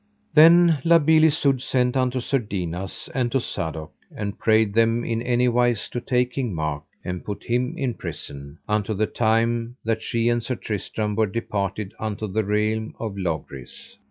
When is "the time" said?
8.95-9.75